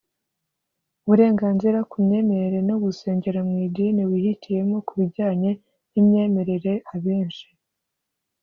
[1.03, 5.51] Uburenganzira ku myemerere no gusengera mu idini wihitiyemo Ku bijyanye
[5.91, 7.47] n imyemerere abenshi